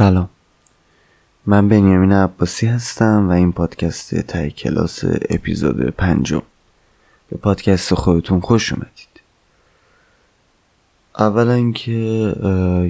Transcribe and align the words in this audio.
سلام. 0.00 0.28
من 1.46 1.68
بنیامین 1.68 2.12
عباسی 2.12 2.66
هستم 2.66 3.28
و 3.28 3.30
این 3.32 3.52
پادکست 3.52 4.14
تای 4.20 4.50
کلاس 4.50 5.04
اپیزود 5.04 5.90
پنجم. 5.90 6.42
به 7.30 7.36
پادکست 7.36 7.94
خودتون 7.94 8.40
خوش 8.40 8.72
اومدید. 8.72 9.20
اولا 11.18 11.52
اینکه 11.52 11.92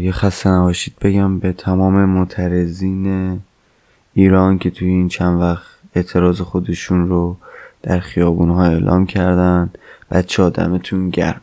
یه 0.00 0.12
خسته 0.12 0.50
نباشید 0.50 0.94
بگم 1.00 1.38
به 1.38 1.52
تمام 1.52 2.04
معترضین 2.04 3.40
ایران 4.14 4.58
که 4.58 4.70
توی 4.70 4.88
این 4.88 5.08
چند 5.08 5.40
وقت 5.40 5.66
اعتراض 5.94 6.40
خودشون 6.40 7.08
رو 7.08 7.36
در 7.82 8.00
خیابونها 8.00 8.64
اعلام 8.64 9.06
کردن. 9.06 9.70
بچه 10.10 10.42
آدمتون 10.42 11.10
گرم. 11.10 11.40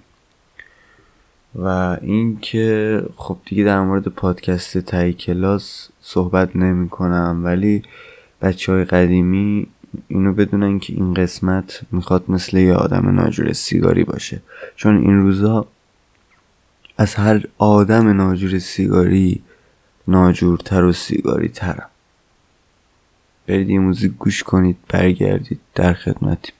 و 1.57 1.97
اینکه 2.01 3.03
خب 3.15 3.37
دیگه 3.45 3.63
در 3.63 3.81
مورد 3.81 4.07
پادکست 4.07 4.77
تای 4.77 5.13
کلاس 5.13 5.89
صحبت 6.01 6.55
نمی 6.55 6.89
کنم 6.89 7.41
ولی 7.43 7.83
بچه 8.41 8.71
های 8.71 8.85
قدیمی 8.85 9.67
اینو 10.07 10.33
بدونن 10.33 10.79
که 10.79 10.93
این 10.93 11.13
قسمت 11.13 11.81
می‌خواد 11.91 12.23
مثل 12.27 12.57
یه 12.57 12.73
آدم 12.73 13.09
ناجور 13.09 13.53
سیگاری 13.53 14.03
باشه. 14.03 14.41
چون 14.75 14.97
این 14.97 15.21
روزا 15.21 15.67
از 16.97 17.15
هر 17.15 17.43
آدم 17.57 18.07
ناجور 18.07 18.59
سیگاری 18.59 19.41
ناجورتر 20.07 20.83
و 20.83 20.93
سیگاری 20.93 21.49
ترم 21.49 21.89
برید 23.47 23.69
یه 23.69 23.79
موزیک 23.79 24.11
گوش 24.11 24.43
کنید 24.43 24.77
برگردید 24.89 25.59
در 25.75 25.93
خدمتیم. 25.93 26.53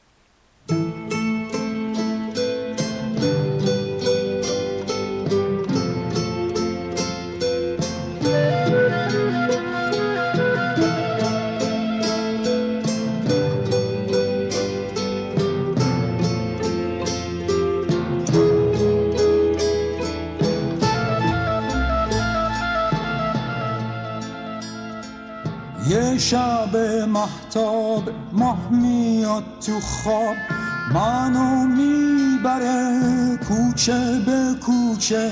محتاب 27.58 28.10
ماه 28.34 28.70
میاد 28.72 29.44
تو 29.66 29.80
خواب 29.80 30.36
منو 30.94 31.68
می‌بره 31.68 33.00
کوچه 33.48 34.20
به 34.26 34.56
کوچه 34.62 35.32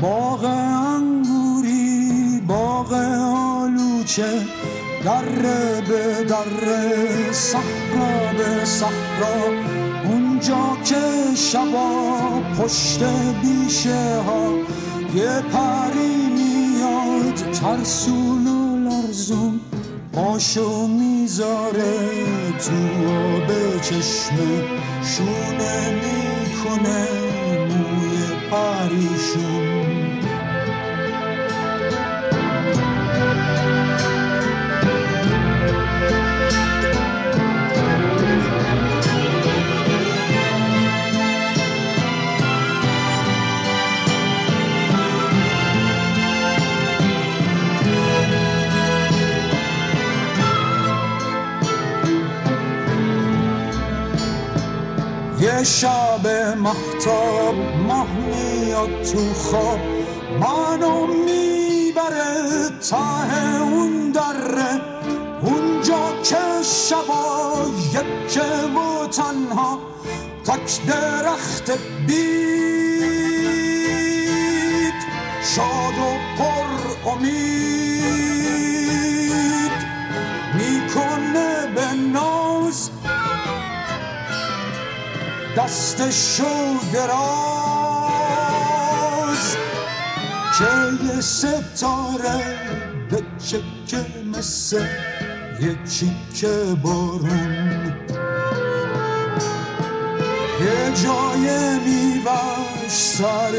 باغ 0.00 0.44
انگوری 0.44 2.40
باغ 2.48 2.92
آلوچه 2.92 4.46
دره 5.04 5.80
به 5.88 6.24
دره 6.24 7.32
صحرا 7.32 8.32
به 8.38 8.64
صحرا. 8.64 9.36
اونجا 10.04 10.76
که 10.84 11.34
شبا 11.34 11.90
پشت 12.58 13.02
بیشه 13.42 14.20
ها 14.26 14.52
یه 15.14 15.40
پری 15.52 16.16
میاد 16.26 17.34
ترسون 17.34 18.46
و 18.46 18.76
لرزون 18.76 19.60
پاشو 20.12 20.86
می‌ذاره 21.32 22.52
تو 22.58 23.08
آب 23.08 23.80
چشمه 23.80 24.62
شونه 25.02 25.90
می‌کنه 25.90 27.08
موی 27.68 28.18
پریشون. 28.50 29.81
شب 55.64 56.26
محتاب 56.56 57.54
ماه 57.88 58.06
میاد 58.12 59.02
تو 59.02 59.34
خواب. 59.34 59.78
منو 60.40 61.06
می‌بره 61.06 62.70
ته 62.90 63.62
اون 63.62 64.12
دره. 64.12 64.80
اونجا 65.42 66.22
که 66.22 66.62
شبا 66.62 67.52
یکه 67.92 68.40
و 68.42 69.06
تنها. 69.06 69.78
تک 70.44 70.86
درخت 70.86 71.70
بید. 72.06 73.32
شاد 75.56 75.98
و 75.98 76.18
پر 76.38 77.10
امید. 77.10 77.71
دستشو 85.56 86.78
دراز 86.92 87.56
که 90.58 91.04
یه 91.04 91.20
ستاره 91.20 92.40
به 93.10 93.22
چکه 93.46 94.04
مثل 94.38 94.86
یه 95.60 95.78
چیکه 95.90 96.76
بارون 96.82 97.92
یه 100.60 100.92
جای 101.04 101.46
میوش 101.78 102.92
سر 102.92 103.54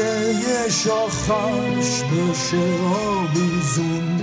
یه 0.48 0.68
شاخش 0.70 2.02
بشه 2.02 2.64
آویزون. 2.96 4.13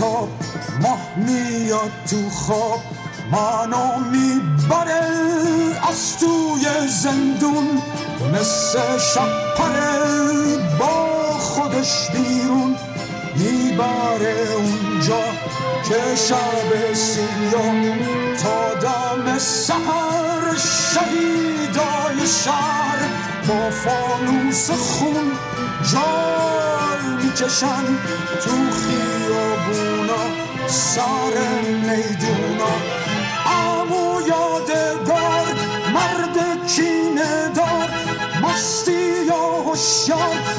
محتاب 0.00 0.28
ماه 0.82 0.98
میاد 1.16 1.90
تو 2.10 2.30
خواب. 2.30 2.80
منو 3.32 3.98
می‌بره 4.10 5.00
از 5.90 6.18
توی 6.18 6.88
زندون. 6.88 7.82
مثل 8.34 8.98
شب 8.98 9.54
پره 9.56 10.56
با 10.78 11.38
خودش 11.38 12.10
بیرون. 12.10 12.76
می‌بره 13.36 14.48
اونجا 14.56 15.22
که 15.88 16.16
شب 16.28 16.94
سیاه. 16.94 17.98
تا 18.42 18.74
دم 18.74 19.38
سهر 19.38 20.56
شهیدای 20.94 22.26
شهر 22.44 22.98
با 23.48 23.70
فانوس 23.70 24.70
خون 24.70 25.32
جال 25.92 27.22
می‌کشن 27.22 27.84
تو 28.44 28.56
خیابونا 29.72 30.66
سر 30.66 31.34
میدونا 31.62 32.74
امو 33.46 34.20
یادگار 34.20 35.46
مرد 35.94 36.66
کینه 36.66 37.48
دار 37.54 37.90
مستی 38.42 39.24
یا 39.26 39.62
هوشیار. 39.66 40.57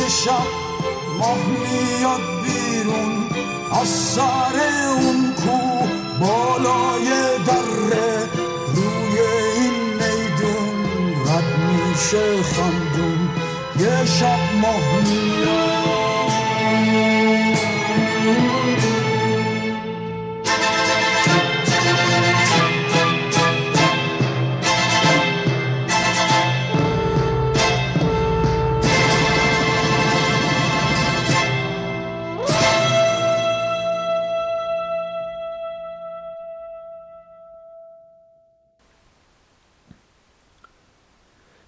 شب 0.00 0.46
ماه 1.18 1.38
میاد 1.46 2.20
بیرون 2.44 3.28
از 3.80 3.88
سر 3.88 4.56
اون 4.90 5.34
کو 5.34 5.86
بالای 6.20 7.08
دره 7.46 8.28
روی 8.74 9.18
این 9.56 9.74
میدون 9.92 10.76
رد 11.26 11.58
میشه 11.58 12.42
خندون. 12.42 13.28
یه 13.80 14.04
شب 14.06 14.38
ماه 14.62 15.02
میاد 15.04 15.43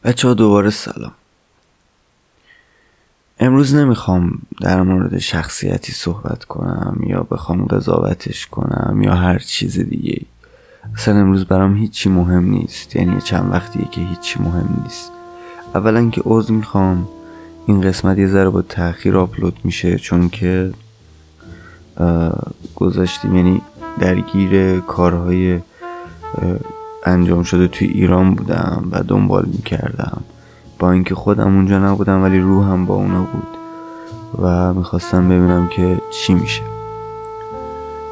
بچه 0.07 0.35
دوباره 0.35 0.71
سلام. 0.71 1.13
امروز 3.41 3.75
نمی‌خوام 3.75 4.39
در 4.61 4.83
مورد 4.83 5.19
شخصیتی 5.19 5.93
صحبت 5.93 6.45
کنم 6.45 7.01
یا 7.07 7.23
بخوام 7.31 7.65
قضاوتش 7.65 8.47
کنم 8.47 9.03
یا 9.03 9.15
هر 9.15 9.39
چیز 9.39 9.79
دیگه. 9.79 10.21
اصلا 10.95 11.15
امروز 11.21 11.45
برام 11.45 11.77
هیچی 11.77 12.09
مهم 12.09 12.45
نیست. 12.45 12.97
یعنی 12.97 13.21
چند 13.21 13.53
وقتیه 13.53 13.89
که 13.91 14.01
هیچی 14.01 14.41
مهم 14.41 14.83
نیست. 14.83 15.13
اولا 15.75 16.11
که 16.11 16.23
عضو 16.25 16.55
می‌خوام. 16.55 17.09
این 17.67 17.81
قسمت 17.81 18.19
یه 18.19 18.27
ذره 18.27 18.51
با 18.51 18.63
تاخیر 18.63 19.17
آپلود 19.17 19.59
میشه 19.65 19.97
چون 19.97 20.29
که 20.29 20.73
گذاشتیم. 22.75 23.37
یعنی 23.37 23.63
درگیر 23.99 24.81
کارهای 24.81 25.61
انجام 27.07 27.43
شده 27.43 27.69
توی 27.69 27.89
ایران 27.89 28.35
بودم 28.35 28.89
و 28.91 29.03
دنبال 29.03 29.45
می‌کردم. 29.47 30.21
با 30.79 30.93
اینکه 30.93 31.15
خودم 31.15 31.55
اونجا 31.55 31.79
نبودم 31.79 32.23
ولی 32.23 32.41
روحم 32.41 32.87
با 32.87 32.95
اونا 32.95 33.23
بود 33.33 33.49
و 34.43 34.75
می‌خواستم 34.75 35.29
ببینم 35.29 35.69
که 35.69 36.01
چی 36.11 36.35
میشه. 36.35 36.63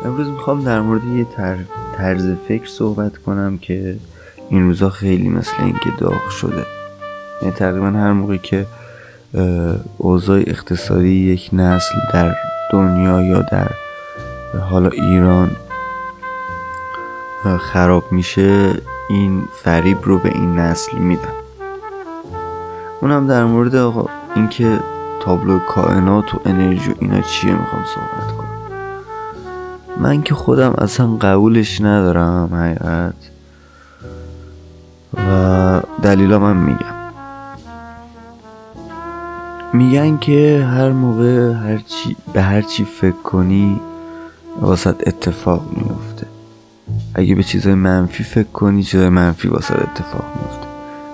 امروز 0.05 0.29
می‌خوام 0.29 0.65
در 0.65 0.81
مورد 0.81 1.05
یه 1.05 1.27
طرز 1.97 2.35
فکر 2.49 2.67
صحبت 2.67 3.17
کنم 3.17 3.59
که 3.59 3.97
این 4.51 4.63
روزا 4.63 4.91
خیلی 4.91 5.29
مثل 5.29 5.53
اینکه 5.59 5.91
داغ 5.99 6.29
شده. 6.29 6.67
یعنی 7.43 7.55
تقریبا 7.55 7.87
هر 7.87 8.13
موقع 8.13 8.37
که 8.37 8.67
اوضاع 9.99 10.39
اقتصادی 10.47 11.33
یک 11.33 11.51
نسل 11.53 11.95
در 12.13 12.35
دنیا 12.73 13.23
یا 13.23 13.43
در 13.43 13.71
حالا 14.71 14.89
ایران 14.89 15.51
خراب 17.45 18.13
میشه 18.13 18.75
این 19.09 19.49
فریب 19.63 19.99
رو 20.03 20.19
به 20.19 20.29
این 20.29 20.59
نسل 20.59 20.99
میدن. 20.99 21.35
اونم 23.01 23.27
در 23.27 23.45
مورد 23.45 23.77
آقا 23.77 24.07
اینکه 24.35 24.81
تابلو 25.21 25.59
کائنات 25.59 26.35
و 26.35 26.41
انرژی 26.45 26.91
و 26.91 26.95
اینا 26.99 27.21
چیه 27.21 27.53
می‌خوام 27.53 27.85
صحبت 27.95 28.37
کنم. 28.37 28.45
من 30.01 30.23
که 30.23 30.35
خودم 30.35 30.75
اصلا 30.79 31.07
قبولش 31.07 31.81
ندارم 31.81 32.55
حقیقت. 32.55 33.15
و 35.15 35.81
دلیلا 36.03 36.39
من 36.39 36.57
میگم. 36.57 36.95
میگن 39.73 40.19
که 40.19 40.67
هر 40.71 40.91
موقع 40.91 41.53
هر 41.53 41.79
چی 41.79 42.17
به 42.33 42.43
هر 42.43 42.63
چی 42.63 42.85
فکر 42.85 43.23
کنی 43.25 43.81
واسط 44.61 45.09
اتفاق 45.09 45.63
میفته 45.77 46.14
اگه 47.15 47.35
به 47.35 47.43
چیزای 47.43 47.75
منفی 47.75 48.25
فکر 48.25 48.49
کنی 48.49 48.83
چیزای 48.83 49.09
منفی 49.09 49.49
واسه 49.49 49.75
اتفاق 49.75 50.25
میفته. 50.37 50.67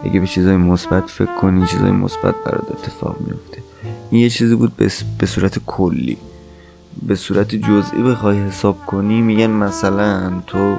اگه 0.05 0.20
به 0.20 0.26
چیزای 0.26 0.56
مثبت 0.56 1.11
فکر 1.11 1.35
کنی 1.41 1.67
چیزای 1.67 1.91
مثبت 1.91 2.35
برات 2.44 2.70
اتفاق 2.70 3.17
میفته. 3.20 3.62
این 4.11 4.23
یه 4.23 4.31
چیزی 4.31 4.55
بود 4.55 4.73
به 5.19 5.26
صورت 5.26 5.58
کلی. 5.67 6.17
به 7.02 7.14
صورت 7.14 7.55
جزئی 7.55 8.02
بخوای 8.02 8.38
حساب 8.38 8.87
کنی 8.87 9.20
میگن 9.20 9.50
مثلا 9.50 10.32
تو 10.47 10.76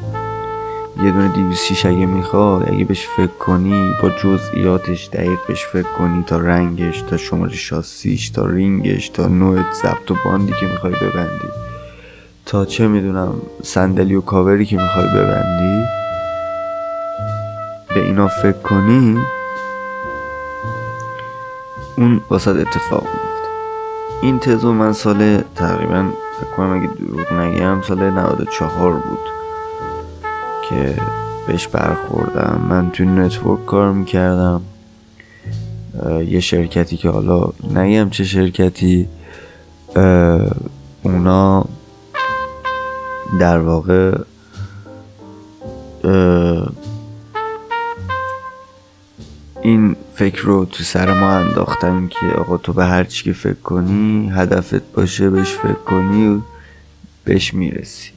یه 1.04 1.12
دونه 1.12 1.28
دیویس 1.28 1.86
اگه 1.86 2.06
می‌خوای 2.06 2.66
اگه 2.68 2.86
بهش 2.86 3.08
فکر 3.18 3.28
کنی 3.28 3.92
با 4.02 4.10
جزئیاتش 4.10 5.10
دقیق 5.14 5.40
بهش 5.48 5.66
فکر 5.66 5.88
کنی 5.98 6.24
تا 6.28 6.38
رنگش 6.38 7.02
تا 7.02 7.18
شماره 7.18 7.56
شاسیش 7.56 8.30
تا 8.30 8.46
رینگش 8.46 9.10
تا 9.10 9.28
نوع 9.28 9.60
ضبط 9.84 10.12
و 10.12 10.16
باندی 10.26 10.54
که 10.60 10.66
می‌خوای 10.66 10.94
ببندی. 10.94 11.71
تا 12.52 12.66
چه 12.66 12.88
می‌دونم 12.88 13.34
صندلی 13.64 14.16
و 14.16 14.22
کاوری 14.22 14.66
که 14.66 14.78
می‌خوای 14.78 15.06
ببندی؟ 15.08 15.86
به 17.88 18.06
اینا 18.06 18.28
فکر 18.28 18.52
کنی؟ 18.52 19.18
اون 21.98 22.22
واسه 22.30 22.52
اتفاق 22.52 23.04
میفته 23.04 23.48
این 24.22 24.40
تزو 24.40 24.74
من 24.74 24.94
سال 24.94 25.42
تقریبا 25.56 26.10
فکر 26.40 26.50
کنم 26.58 26.80
اگه 26.80 26.88
دروغ 26.88 27.34
نگم 27.34 27.82
سال 27.82 28.10
94 28.10 28.94
بود 28.94 29.20
که 30.70 30.96
بهش 31.48 31.68
برخوردم. 31.68 32.62
من 32.70 32.92
توی 32.92 33.06
نتورک 33.06 33.66
کار 33.66 33.92
می‌کردم 33.92 34.62
یه 36.28 36.40
شرکتی 36.40 36.98
که 36.98 37.10
حالا 37.10 37.50
نگم 37.74 38.10
چه 38.10 38.24
شرکتی 38.24 39.08
اونا 41.04 41.66
در 43.40 43.60
واقع 43.60 44.18
این 49.62 49.96
فکر 50.16 50.42
رو 50.42 50.66
تو 50.66 50.84
سر 50.84 51.20
ما 51.20 51.30
انداختن 51.30 52.08
که 52.08 52.28
آقا 52.38 52.58
تو 52.58 52.74
به 52.74 52.86
هر 52.86 53.04
چی 53.04 53.24
که 53.24 53.34
فکر 53.34 53.62
کنی 53.64 54.32
هدفت 54.36 54.94
باشه 54.94 55.30
بهش 55.30 55.54
فکر 55.54 55.74
کنی 55.74 56.28
و 56.28 56.40
بهش 57.24 57.54
می‌رسی. 57.54 58.10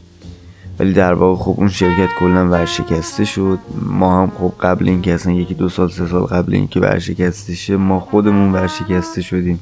ولی 0.78 0.92
در 0.92 1.14
واقع 1.14 1.42
خب 1.42 1.54
اون 1.56 1.68
شرکت 1.68 2.08
کلا 2.20 2.48
ورشکسته 2.48 3.24
شد. 3.24 3.58
ما 3.82 4.22
هم 4.22 4.32
خب 4.38 4.52
قبل 4.60 4.88
اینکه 4.88 5.14
اصلا 5.14 5.32
یکی 5.32 5.54
دو 5.54 5.68
سال 5.68 5.88
سه 5.88 6.08
سال 6.08 6.22
قبل 6.22 6.54
اینکه 6.54 6.80
ورشکسته 6.80 7.54
شه 7.54 7.76
ما 7.76 8.00
خودمون 8.00 8.52
ورشکسته 8.52 9.22
شدیم. 9.22 9.60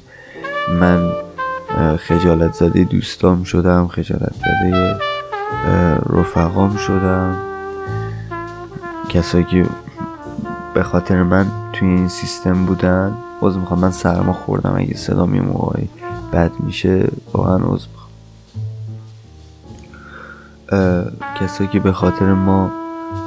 من 0.80 1.12
خجالت 1.96 2.52
زده 2.52 2.84
دوستام 2.84 3.44
شدم 3.44 3.88
خجالت 3.88 4.34
زده 4.34 5.11
رفقام 6.08 6.76
شدم. 6.76 7.36
کسایی 9.08 9.44
که 9.44 9.66
به 10.74 10.82
خاطر 10.82 11.22
من 11.22 11.46
توی 11.72 11.88
این 11.88 12.08
سیستم 12.08 12.64
بودن 12.64 13.14
باز 13.40 13.58
می‌خوام 13.58 13.80
من 13.80 13.90
سرما 13.90 14.32
خوردم. 14.32 14.74
اگه 14.76 14.96
صدا 14.96 15.26
می 15.26 15.40
موقعی 15.40 15.88
بد 16.32 16.50
میشه 16.58 17.08
واقعا 17.32 17.58
می‌خوام. 17.58 17.88
کسایی 21.40 21.70
که 21.70 21.80
به 21.80 21.92
خاطر 21.92 22.32
ما 22.32 22.70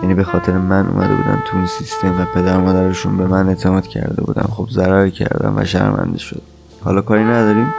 یعنی 0.02 0.14
به 0.14 0.24
خاطر 0.24 0.58
من 0.58 0.88
اومده 0.88 1.16
بودن 1.16 1.44
تو 1.46 1.58
این 1.58 1.66
سیستم 1.66 2.22
و 2.22 2.26
پدر 2.26 2.58
مادرشون 2.58 3.18
به 3.18 3.28
من 3.28 3.50
اعتماد 3.50 3.88
کرده 3.88 4.22
بودن 4.22 4.42
خب 4.42 4.68
ضرر 4.72 5.10
کردم 5.10 5.54
و 5.58 5.66
شرمنده 5.66 6.18
شد. 6.18 6.42
حالا 6.84 7.02
کاری 7.02 7.24
نداریم 7.24 7.74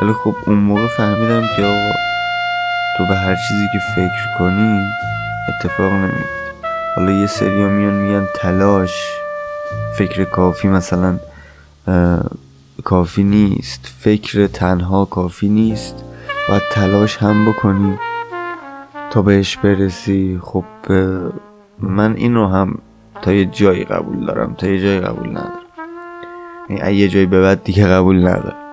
ولی 0.00 0.12
خب 0.12 0.34
اون 0.46 0.58
موقع 0.58 0.86
فهمیدم 0.86 1.42
که 1.56 1.64
آقا 1.64 1.92
تو 2.96 3.06
به 3.06 3.16
هر 3.16 3.36
چیزی 3.48 3.66
که 3.72 3.78
فکر 3.96 4.38
کنی 4.38 4.80
اتفاق 5.48 5.92
نمیفته. 5.92 6.26
حالا 6.96 7.10
یه 7.12 7.26
سری 7.26 7.64
میان 7.64 7.94
میگن 7.94 8.26
تلاش 8.34 8.94
فکر 9.94 10.24
کافی 10.24 10.68
مثلا 10.68 11.18
کافی 12.84 13.24
نیست 13.24 13.92
فکر 14.00 14.46
تنها 14.46 15.04
کافی 15.04 15.48
نیست. 15.48 16.04
باید 16.48 16.62
تلاش 16.72 17.16
هم 17.16 17.52
بکنی 17.52 17.98
تا 19.10 19.22
بهش 19.22 19.56
برسی. 19.56 20.40
خب 20.42 20.64
من 21.78 22.16
این 22.16 22.34
رو 22.34 22.46
هم 22.48 22.78
تا 23.22 23.32
یه 23.32 23.44
جایی 23.44 23.84
قبول 23.84 24.26
دارم 24.26 24.54
تا 24.54 24.66
یه 24.66 24.80
جایی 24.80 25.00
قبول 25.00 25.30
ندارم. 25.30 25.52
یعنی 26.70 26.92
یه 26.92 27.08
جایی 27.08 27.26
به 27.26 27.42
بعد 27.42 27.64
دیگه 27.64 27.86
قبول 27.86 28.28
ندارم. 28.28 28.65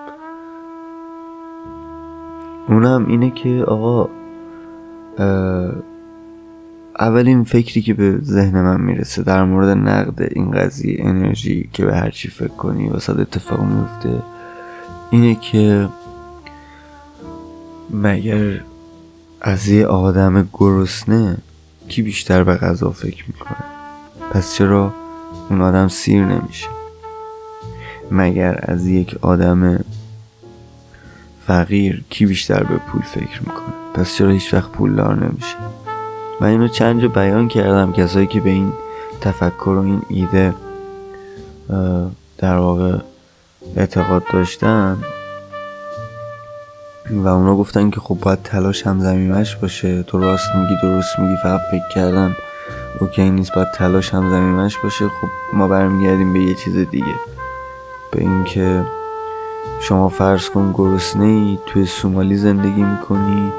اونم 2.68 3.06
اینه 3.08 3.30
که 3.30 3.64
آقا 3.68 4.10
اولین 7.00 7.44
فکری 7.44 7.82
که 7.82 7.94
به 7.94 8.18
ذهن 8.22 8.62
من 8.62 8.82
می‌رسه 8.82 9.24
در 9.24 9.44
مورد 9.44 9.70
نقد 9.78 10.22
این 10.32 10.52
قضیه 10.52 10.98
انرژی 11.00 11.70
که 11.74 11.86
به 11.86 11.96
هر 11.96 12.10
چی 12.10 12.30
فکر 12.30 12.48
کنی 12.48 12.90
واسه 12.90 13.20
اتفاق 13.20 13.62
میفته 13.62 14.24
اینه 15.12 15.36
که 15.36 15.90
مگر 17.90 18.62
از 19.42 19.68
یه 19.68 19.86
آدم 19.88 20.50
گرسنه 20.54 21.38
کی 21.88 22.02
بیشتر 22.02 22.44
به 22.44 22.56
غذا 22.56 22.92
فکر 22.92 23.24
می‌کنه؟ 23.28 23.64
پس 24.32 24.56
چرا 24.56 24.94
اون 25.50 25.62
آدم 25.62 25.88
سیر 25.88 26.26
نمیشه؟ 26.26 26.68
مگر 28.12 28.60
از 28.62 28.88
یک 28.88 29.16
آدم 29.22 29.83
فقیر 31.48 32.04
کی 32.10 32.26
بیشتر 32.26 32.64
به 32.64 32.76
پول 32.76 33.02
فکر 33.02 33.40
می‌کنه؟ 33.40 33.74
پس 33.94 34.16
چرا 34.16 34.30
هیچ 34.30 34.54
وقت 34.54 34.72
پولدار 34.72 35.16
نمیشه؟ 35.16 35.56
من 36.42 36.48
اینو 36.48 36.68
چند 36.68 37.02
جا 37.02 37.08
بیان 37.08 37.48
کردم 37.48 37.94
کسایی 37.94 38.28
که 38.28 38.40
به 38.40 38.50
این 38.50 38.74
تفکر 39.22 39.70
و 39.70 39.82
این 39.82 40.02
ایده 40.10 40.54
در 42.38 42.58
واقع 42.58 42.98
اعتقاد 43.76 44.24
داشتن 44.34 44.98
و 47.12 47.28
اونا 47.28 47.56
گفتن 47.56 47.90
که 47.90 48.00
خب 48.00 48.18
باید 48.22 48.44
تلاش 48.44 48.88
هم 48.88 49.00
زمینش 49.00 49.56
باشه. 49.56 50.04
تو 50.04 50.20
راست 50.20 50.56
میگی 50.56 50.76
درست 50.84 51.20
میگی 51.20 51.36
فقط 51.44 51.62
فکر 51.72 51.88
کردن 51.96 52.36
اوکی 53.00 53.30
نیست 53.30 53.56
باید 53.56 53.72
تلاش 53.72 54.14
هم 54.14 54.30
زمینش 54.30 54.78
باشه. 54.78 55.08
خب 55.08 55.28
ما 55.54 55.68
برمیگردیم 55.68 56.34
به 56.34 56.40
یه 56.40 56.56
چیز 56.56 56.78
دیگه 56.78 57.16
به 58.12 58.22
اینکه 58.22 58.86
شما 59.88 60.10
فرض 60.10 60.50
کن 60.50 60.74
گرسنه 60.78 61.26
ای 61.26 61.58
توی 61.66 61.86
سومالی 61.86 62.38
زندگی 62.38 62.84
می‌کنی 62.84 63.52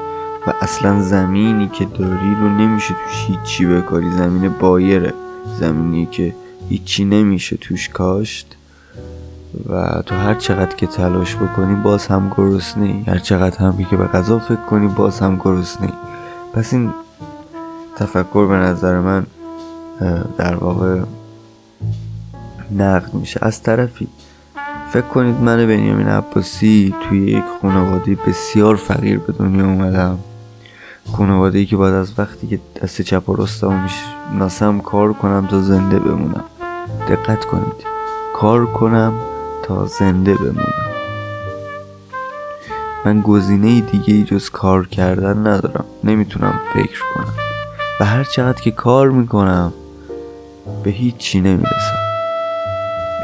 و 0.47 0.53
اصلا 0.61 1.01
زمینی 1.01 1.67
که 1.67 1.85
داری 1.85 2.35
رو 2.35 2.49
نمیشه 2.49 2.93
توش 2.93 3.25
هیچی 3.27 3.65
بکاری 3.65 4.11
زمین 4.11 4.49
بایره 4.59 5.13
زمینی 5.59 6.05
که 6.05 6.35
هیچی 6.69 7.05
نمیشه 7.05 7.57
توش 7.57 7.89
کاشت. 7.89 8.57
و 9.69 10.01
تو 10.05 10.15
هر 10.15 10.35
چقدر 10.35 10.75
که 10.75 10.87
تلاش 10.87 11.35
بکنی 11.35 11.75
باز 11.75 12.07
هم 12.07 12.31
گرسنه 12.37 12.85
ای 12.85 13.03
هر 13.07 13.17
چقدر 13.17 13.57
هم 13.57 13.85
که 13.89 13.97
به 13.97 14.05
غذا 14.05 14.39
فکر 14.39 14.55
کنی 14.69 14.87
باز 14.87 15.19
هم 15.19 15.37
گرسنه 15.37 15.87
ای 15.87 15.93
پس 16.53 16.73
این 16.73 16.93
تفکر 17.95 18.45
به 18.45 18.55
نظر 18.55 18.99
من 18.99 19.25
در 20.37 20.55
واقع 20.55 21.01
نقد 22.71 23.13
میشه. 23.13 23.39
از 23.43 23.61
طرفی 23.63 24.07
فکر 24.95 25.07
کنید 25.07 25.35
من 25.41 25.57
بنیامین 25.57 26.07
عباسی 26.07 26.95
توی 27.03 27.31
یک 27.31 27.43
خانواده 27.61 28.17
بسیار 28.27 28.75
فقیر 28.75 29.19
به 29.19 29.33
دنیا 29.33 29.65
اومدم. 29.65 30.19
خانواده 31.11 31.57
ای 31.57 31.65
که 31.65 31.77
بعد 31.77 31.93
از 31.93 32.19
وقتی 32.19 32.47
که 32.47 32.59
دست 32.81 33.01
چپ 33.01 33.29
و 33.29 33.35
راستم 34.39 34.81
کار 34.81 35.13
کنم 35.13 35.47
تا 35.51 35.61
زنده 35.61 35.99
بمونم. 35.99 36.43
دقت 37.09 37.45
کنید. 37.45 37.85
کار 38.35 38.65
کنم 38.65 39.13
تا 39.63 39.85
زنده 39.85 40.33
بمونم. 40.33 40.85
من 43.05 43.21
گزینه 43.21 43.81
دیگه 43.81 44.13
ای 44.13 44.23
جز 44.23 44.49
کار 44.49 44.87
کردن 44.87 45.37
ندارم. 45.37 45.85
نمی‌تونم 46.03 46.59
فکر 46.73 46.99
کنم. 47.15 47.33
و 47.99 48.05
هر 48.05 48.23
چقدر 48.23 48.61
که 48.61 48.71
کار 48.71 49.09
می‌کنم 49.09 49.73
به 50.83 50.91
هیچی 50.91 51.41
نمی‌رسم. 51.41 52.04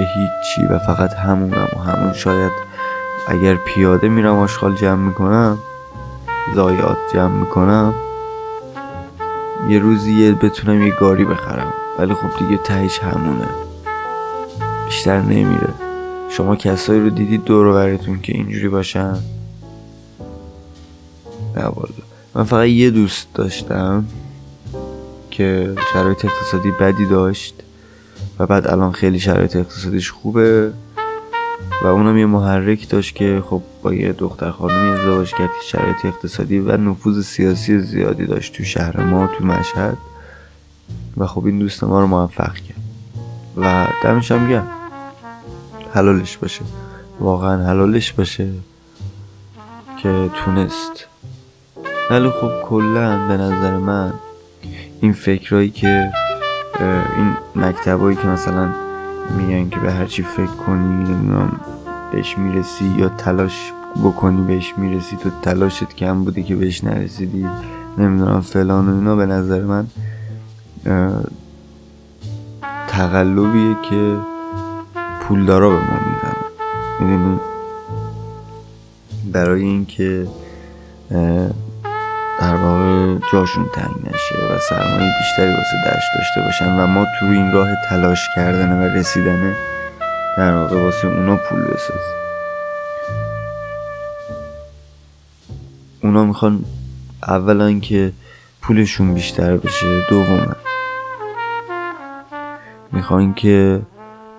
به 0.01 0.07
هیچی 0.07 0.67
و 0.73 0.79
فقط 0.79 1.13
همونم 1.13 1.67
و 1.75 1.79
همون 1.79 2.13
شاید 2.13 2.51
اگر 3.27 3.55
پیاده 3.55 4.09
میرم 4.09 4.35
آشغال 4.35 4.75
جمع 4.75 5.07
می‌کنم 5.07 5.57
زایات 6.55 6.97
جمع 7.13 7.39
می‌کنم 7.39 7.93
یه 9.69 9.79
روزی 9.79 10.31
بتونم 10.31 10.83
یه 10.83 10.95
گاری 10.99 11.25
بخرم. 11.25 11.73
ولی 11.99 12.13
خب 12.13 12.39
دیگه 12.39 12.57
تهش 12.57 12.99
همونه. 12.99 13.47
بیشتر 14.85 15.21
نمیره. 15.21 15.69
شما 16.29 16.55
کسایی 16.55 17.01
رو 17.01 17.09
دیدید 17.09 17.43
دور 17.43 17.73
براتون 17.73 18.21
که 18.21 18.33
اینجوری 18.33 18.69
باشن؟ 18.69 19.17
نه 21.55 21.71
من 22.35 22.43
فقط 22.43 22.67
یه 22.67 22.89
دوست 22.89 23.27
داشتم 23.33 24.05
که 25.31 25.75
شرایط 25.93 26.25
اقتصادی 26.25 26.71
بدی 26.71 27.05
داشت. 27.05 27.55
و 28.39 28.45
بعد 28.45 28.67
الان 28.67 28.91
خیلی 28.91 29.19
شرایط 29.19 29.55
اقتصادیش 29.55 30.11
خوبه 30.11 30.71
و 31.83 31.87
اونم 31.87 32.17
یه 32.17 32.25
محرک 32.25 32.89
داشت 32.89 33.15
که 33.15 33.43
خب 33.45 33.61
با 33.83 33.93
یه 33.93 34.13
دختر 34.13 34.51
خانمی 34.51 34.89
ازدواج 34.89 35.31
کرد 35.31 35.49
که 35.49 35.67
شرایط 35.77 36.05
اقتصادی 36.05 36.59
و 36.59 36.77
نفوذ 36.77 37.25
سیاسی 37.25 37.79
زیادی 37.79 38.25
داشت 38.25 38.53
تو 38.53 38.63
شهر 38.63 39.03
ما 39.03 39.27
تو 39.27 39.45
مشهد 39.45 39.97
و 41.17 41.27
خب 41.27 41.45
این 41.45 41.59
دوست 41.59 41.83
ما 41.83 41.99
رو 41.99 42.07
موفق 42.07 42.53
کرد 42.53 42.81
و 43.57 43.87
دمش 44.03 44.31
هم 44.31 44.49
گرم. 44.49 44.67
حلالش 45.93 46.37
باشه. 46.37 46.61
واقعا 47.19 47.65
حلالش 47.65 48.11
باشه 48.11 48.49
که 50.03 50.29
تونست. 50.35 51.07
ولی 52.11 52.29
خب 52.29 52.51
کلا 52.63 53.27
به 53.27 53.37
نظر 53.37 53.77
من 53.77 54.13
این 55.01 55.13
فکرهایی 55.13 55.69
که 55.69 56.11
این 57.15 57.37
مکتبایی 57.55 58.17
که 58.17 58.27
مثلا 58.27 58.69
میگن 59.37 59.69
که 59.69 59.79
به 59.79 59.91
هر 59.91 60.05
چی 60.05 60.23
فکر 60.23 60.45
کنی 60.45 61.15
بهش 62.11 62.37
می‌رسی 62.37 62.85
یا 62.85 63.09
تلاش 63.09 63.73
بکنی 64.03 64.41
بهش 64.41 64.73
می‌رسی 64.77 65.17
تو 65.17 65.29
تلاشت 65.41 65.95
کم 65.95 66.23
بودی 66.23 66.43
که 66.43 66.55
بهش 66.55 66.83
نرسیدی 66.83 67.47
نمی‌دونم 67.97 68.41
فلان 68.41 68.89
و 68.89 68.95
اینا 68.95 69.15
به 69.15 69.25
نظر 69.25 69.61
من 69.61 69.87
تقلبیه 72.87 73.75
که 73.89 74.17
پولدارا 75.21 75.69
به 75.69 75.75
ما 75.75 75.81
می‌زنن 75.81 76.35
می‌دونی؟ 76.99 77.39
برای 79.31 79.61
اینکه 79.61 80.27
در 82.41 82.55
واقع 82.55 83.17
جاشون 83.33 83.65
تنگ 83.73 83.95
نشه 84.03 84.35
و 84.35 84.59
سرمایه 84.69 85.11
بیشتری 85.19 85.51
واسه 85.51 85.77
دشت 85.85 86.07
داشته 86.15 86.41
باشن 86.41 86.79
و 86.79 86.87
ما 86.87 87.05
تو 87.19 87.25
این 87.25 87.51
راه 87.51 87.69
تلاش 87.89 88.19
کردن 88.35 88.71
و 88.71 88.97
رسیدنه 88.97 89.55
در 90.37 90.55
واقع 90.55 90.83
واسه 90.83 91.07
اونا 91.07 91.35
پول 91.35 91.63
بسازیم. 91.63 92.21
اونا 96.03 96.25
می‌خوان 96.25 96.63
اولا 97.27 97.79
که 97.79 98.11
پولشون 98.61 99.13
بیشتر 99.13 99.57
بشه 99.57 100.01
دوما. 100.09 100.55
می‌خوان 102.91 103.33
که 103.33 103.81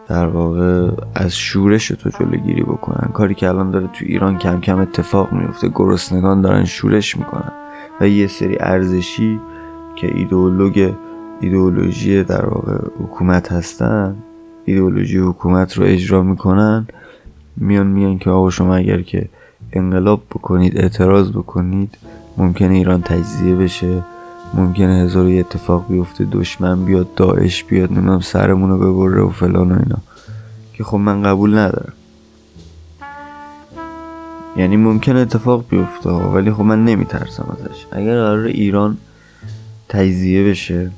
در 0.09 0.26
واقع 0.26 0.90
از 1.14 1.37
شورش 1.37 1.88
تو 1.88 2.11
جلوگیری 2.11 2.62
بکنن. 2.62 3.12
کاری 3.12 3.35
که 3.35 3.49
الان 3.49 3.71
داره 3.71 3.87
تو 3.87 4.04
ایران 4.04 4.38
کم 4.38 4.61
کم 4.61 4.78
اتفاق 4.78 5.32
میفته. 5.32 5.68
گرسنگان 5.75 6.40
دارن 6.40 6.64
شورش 6.64 7.16
می‌کنن. 7.16 7.52
و 8.01 8.09
یه 8.09 8.27
سری 8.27 8.57
ارزشی 8.61 9.41
که 9.97 10.17
ایدئولوگ 10.17 10.93
ایدئولوژی 11.41 12.25
در 12.25 12.47
واقع 12.47 12.79
حکومت 13.03 13.53
هستن 13.53 14.17
ایدئولوژی 14.65 15.19
حکومت 15.19 15.79
رو 15.79 15.85
اجرا 15.85 16.23
می‌کنن 16.23 16.87
میان 17.57 17.87
میان 17.87 18.19
که 18.19 18.31
آقا 18.31 18.51
شما 18.51 18.75
اگر 18.77 19.01
که 19.03 19.29
انقلاب 19.73 20.23
بکنید 20.31 20.79
اعتراض 20.79 21.31
بکنید 21.31 21.99
ممکنه 22.37 22.75
ایران 22.75 23.03
تجزیه 23.03 23.55
بشه 23.55 24.05
ممکنه 24.55 24.95
هزار 24.95 25.27
اتفاق 25.27 25.89
بیفته 25.89 26.25
دشمن 26.33 26.85
بیاد 26.85 27.15
داعش 27.15 27.65
بیاد 27.65 27.93
نمی‌دونم 27.93 28.21
سرمون 28.21 28.71
رو 28.71 28.79
ببره 28.79 29.23
و 29.23 29.31
فلان 29.31 29.73
و 29.73 29.79
اینا. 29.79 29.99
که 30.73 30.85
خب 30.85 30.97
من 30.97 31.23
قبول 31.23 31.59
ندارم. 31.59 31.93
یعنی 34.56 34.76
ممکن 34.76 35.16
اتفاق 35.16 35.64
بیفته 35.68 36.11
ولی 36.11 36.52
خب 36.52 36.62
من 36.62 36.85
نمیترسم 36.85 37.56
ازش. 37.59 37.87
اگر 37.92 38.14
قرار 38.14 38.44
ایران 38.44 38.97
تجزیه 39.88 40.44
بشه 40.44 40.90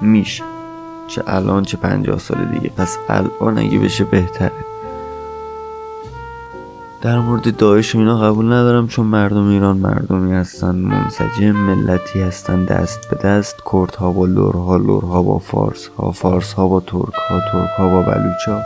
میشه. 0.00 0.44
چه 1.08 1.22
الان 1.26 1.62
چه 1.62 1.76
پنجاه 1.76 2.18
سال 2.18 2.44
دیگه. 2.44 2.70
پس 2.76 2.98
الان 3.08 3.58
اگه 3.58 3.78
بشه 3.78 4.04
بهتره. 4.04 4.52
در 7.02 7.18
مورد 7.18 7.56
داعش 7.56 7.94
اینا 7.94 8.18
قبول 8.18 8.46
ندارم 8.46 8.88
چون 8.88 9.06
مردم 9.06 9.48
ایران 9.48 9.76
مردمی 9.76 10.32
هستن 10.32 10.74
منسجم 10.74 11.52
ملتی 11.52 12.20
هستن 12.20 12.64
دست 12.64 13.10
به 13.10 13.16
دست. 13.16 13.56
کرد 13.72 13.94
ها 13.94 14.12
با 14.12 14.26
لورها 14.26 14.76
لورها 14.76 15.22
با 15.22 15.38
فارس 15.38 15.88
ها 15.98 16.12
فارس 16.12 16.52
ها 16.52 16.68
با 16.68 16.80
ترک 16.80 17.14
ها 17.30 17.40
ترک 17.52 17.70
ها 17.78 17.88
با 17.88 18.02
بلوچ 18.02 18.48
ها 18.48 18.60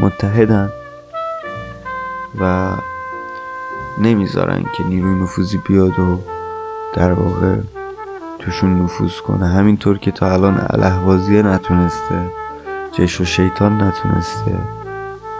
متحدن. 0.00 0.70
و 2.38 2.70
نمی‌ذارن 3.98 4.64
که 4.76 4.84
نیروی 4.84 5.22
نفوذی 5.22 5.58
بیاد 5.58 6.00
و 6.00 6.18
در 6.94 7.12
واقع 7.12 7.56
توشون 8.38 8.82
نفوذ 8.82 9.16
کنه. 9.26 9.46
همینطور 9.46 9.98
که 9.98 10.10
تا 10.10 10.32
الان 10.32 10.66
الهوازیه 10.70 11.42
نتونسته 11.42 12.30
جش 12.92 13.20
و 13.20 13.24
شیطان 13.24 13.82
نتونسته 13.82 14.58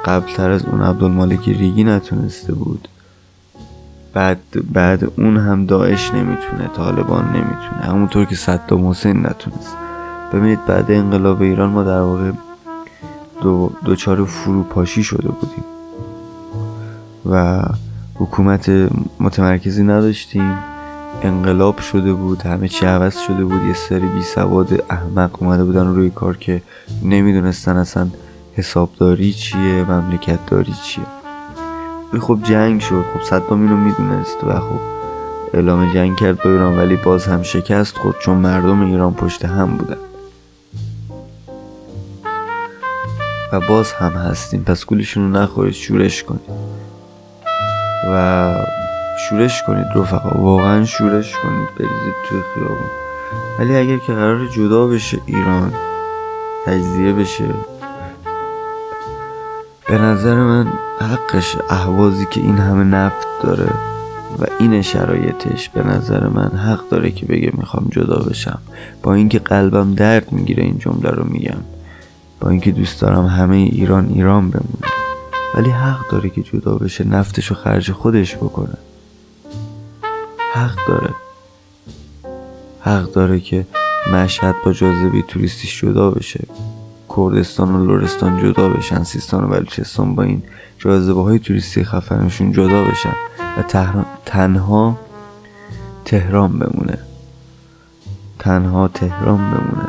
قبل 0.05 0.33
تر 0.33 0.51
از 0.51 0.67
اون 0.67 0.83
عبدالمالک 0.83 1.49
ریگی 1.49 1.85
نتونسته 1.85 2.55
بود. 2.55 2.89
بعد 4.15 4.39
بعد 4.73 5.13
اون 5.17 5.37
هم 5.37 5.67
داعش 5.67 6.15
نمی‌تونه 6.15 6.71
طالبان 6.77 7.25
نمی‌تونه. 7.25 7.83
همونطور 7.83 8.25
که 8.25 8.37
صدام 8.37 8.91
حسین 8.91 9.27
نتونست. 9.27 9.77
ببینید 10.33 10.67
بعد 10.67 10.91
انقلاب 10.91 11.43
ایران 11.43 11.71
ما 11.71 11.83
در 11.83 12.01
واقع 12.01 12.31
دو 13.43 13.73
دوچار 13.85 14.25
فروپاشی 14.25 15.03
شده 15.03 15.29
بودیم. 15.29 15.65
و 17.27 17.63
حکومت 18.15 18.71
متمرکزی 19.21 19.83
نداشتیم. 19.83 20.59
انقلاب 21.23 21.79
شده 21.79 22.13
بود 22.13 22.43
همه 22.43 22.69
چی 22.69 22.87
عوض 22.87 23.19
شده 23.19 23.45
بود. 23.45 23.63
یه 23.63 23.75
سری 23.75 24.07
بی 24.07 24.23
سواد 24.23 24.85
احمق 24.91 25.43
اومده 25.43 25.65
بودن 25.65 25.87
روی 25.87 26.11
کار 26.11 26.37
که 26.37 26.63
نمی‌دونستن 27.05 27.77
اصلا 27.77 28.07
حسابداری 28.57 29.33
چیه 29.33 29.85
مملکت 29.85 30.47
داری 30.47 30.75
چیه 30.85 31.05
خب 32.21 32.39
جنگ 32.43 32.81
شد. 32.81 33.05
خب 33.15 33.23
صدام 33.23 33.63
اینو 33.63 33.77
می‌دونست 33.77 34.45
و 34.47 34.61
خب 34.61 34.81
اعلام 35.55 35.95
جنگ 35.95 36.17
کرد 36.17 36.43
با 36.43 36.51
ایران 36.51 36.79
ولی 36.79 36.97
باز 36.97 37.27
هم 37.27 37.43
شکست 37.43 37.97
خود 37.97 38.15
چون 38.19 38.39
مردم 38.39 38.83
ایران 38.83 39.15
پشت 39.15 39.45
هم 39.45 39.77
بودن. 39.77 39.97
و 43.53 43.61
باز 43.61 43.93
هم 43.93 44.13
هستیم. 44.13 44.63
پس 44.65 44.87
گولشون 44.87 45.23
رو 45.23 45.43
نخورید 45.43 45.75
شورش 45.75 46.25
کنید. 46.25 46.80
و 48.09 48.55
شورش 49.29 49.63
کنید 49.63 49.87
رفقا 49.95 50.41
واقعا 50.41 50.85
شورش 50.85 51.33
کنید 51.33 51.69
بریزید 51.79 52.15
توی 52.29 52.41
خیابون. 52.55 52.91
ولی 53.59 53.77
اگر 53.77 53.97
که 54.07 54.13
قرار 54.13 54.47
جدا 54.47 54.87
بشه 54.87 55.19
ایران 55.27 55.73
تجزیه 56.67 57.13
بشه 57.13 57.45
به 59.89 59.99
نظر 59.99 60.35
من 60.35 60.67
حقش 61.01 61.57
اهوازی 61.71 62.27
که 62.31 62.41
این 62.41 62.59
همه 62.59 62.85
نفت 62.85 63.27
داره 63.43 63.71
و 64.39 64.45
این 64.59 64.83
شرایطش 64.83 65.69
به 65.69 65.83
نظر 65.83 66.27
من 66.29 66.51
حق 66.59 66.89
داره 66.89 67.11
که 67.11 67.27
بگه 67.27 67.53
می‌خوام 67.55 67.89
جدا 67.91 68.17
بشم. 68.17 68.59
با 69.03 69.15
اینکه 69.15 69.39
قلبم 69.39 69.95
درد 69.95 70.33
می‌گیره 70.33 70.63
این 70.63 70.79
جمله 70.79 71.11
رو 71.11 71.25
میگم 71.25 71.61
با 72.41 72.51
اینکه 72.51 72.71
دوست 72.71 73.01
دارم 73.01 73.27
همه 73.27 73.57
ایران 73.57 74.09
ایران 74.15 74.51
بمونه. 74.51 75.00
ولی 75.55 75.71
حق 75.71 76.11
داره 76.11 76.31
که 76.31 76.43
جدا 76.43 76.75
بشه 76.75 77.05
نفتش 77.05 77.47
رو 77.47 77.57
خرج 77.57 77.93
خودش 77.93 78.37
بکنه. 78.37 78.79
حق 80.55 80.77
داره. 80.89 81.15
حق 82.81 83.13
داره 83.13 83.41
که 83.41 83.67
مشهد 84.13 84.55
با 84.65 84.73
جاذبه 84.73 85.23
توریستیش 85.23 85.81
جدا 85.81 86.11
بشه. 86.11 86.45
کردستان 87.17 87.75
و 87.75 87.85
لورستان 87.85 88.39
جدا 88.43 88.69
بشن 88.69 89.03
سیستان 89.03 89.45
و 89.45 89.49
بلوچستان 89.49 90.15
با 90.15 90.23
این 90.23 90.43
جاذبه 90.79 91.23
های 91.23 91.39
توریستی 91.39 91.85
خفنشون 91.85 92.53
جدا 92.53 92.85
بشن 92.85 93.15
و 93.59 93.63
تنها 94.27 94.99
تهران 96.05 96.59
بمونه. 96.59 96.99
تنها 98.39 98.89
تهران 98.89 99.39
بمونه. 99.39 99.89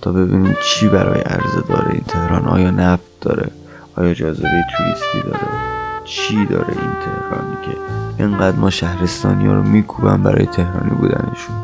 تا 0.00 0.12
ببینیم 0.12 0.56
چی 0.64 0.88
برای 0.88 1.20
عرضه 1.20 1.60
داره 1.68 1.90
این 1.90 2.04
تهران. 2.08 2.48
آیا 2.48 2.70
نفت 2.70 3.20
داره؟ 3.20 3.50
آیا 3.96 4.14
جاذبه 4.14 4.64
توریستی 4.76 5.20
داره. 5.24 5.48
چی 6.04 6.46
داره 6.46 6.68
این 6.68 6.90
تهرانی 7.04 7.56
که 7.62 7.78
اینقدر 8.18 8.56
ما 8.56 8.70
شهرستانی 8.70 9.46
ها 9.46 9.52
رو 9.52 9.62
میکوبن 9.62 10.22
برای 10.22 10.46
تهرانی 10.46 10.90
بودنشون؟ 10.90 11.56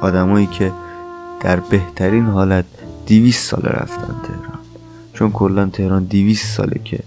آدمایی 0.00 0.46
که 0.46 0.72
در 1.40 1.60
بهترین 1.60 2.26
حالت 2.26 2.64
دیویس 3.06 3.38
سال 3.38 3.62
رفتن 3.62 4.14
تهران. 4.22 4.58
چون 5.14 5.30
کلا 5.30 5.66
تهران 5.66 6.04
دیویس 6.04 6.56
ساله 6.56 6.80
که 6.84 6.98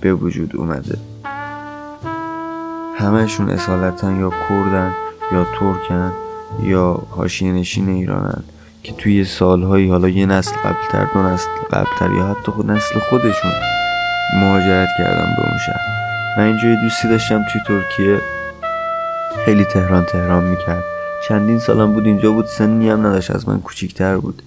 به 0.00 0.14
وجود 0.14 0.56
اومده. 0.56 0.98
همهشون 2.98 3.50
اصالتا 3.50 4.12
یا 4.12 4.30
کردن 4.48 4.92
یا 5.32 5.46
ترکن 5.58 6.12
یا 6.62 7.02
حاشیه 7.10 7.52
نشین 7.52 7.88
ایرانن 7.88 8.44
که 8.82 8.92
توی 8.92 9.24
سالهایی 9.24 9.88
حالا 9.88 10.08
یه 10.08 10.26
نسل 10.26 10.56
قبلتر 10.64 11.04
دو 11.14 11.22
نسل 11.22 11.48
قبلتر 11.72 12.12
یا 12.12 12.26
حتی 12.26 12.52
خود 12.52 12.70
نسل 12.70 12.98
خودشون 12.98 13.75
مهاجرت 14.34 14.88
کردن 14.98 15.34
به 15.36 15.42
اون 15.42 15.58
شهر. 15.66 15.80
من 16.38 16.44
اینجا 16.44 16.82
دوستی 16.82 17.08
داشتم 17.08 17.44
توی 17.52 17.60
ترکیه. 17.66 18.20
خیلی 19.44 19.64
تهران 19.64 20.04
تهران 20.04 20.44
می‌کرد. 20.44 20.84
چندین 21.28 21.58
سالم 21.58 21.92
بود 21.92 22.06
اینجا 22.06 22.32
بود 22.32 22.46
سنی 22.46 22.90
هم 22.90 23.06
نداشت 23.06 23.30
از 23.30 23.48
من 23.48 23.60
کوچیکتر 23.60 24.16
بود. 24.16 24.42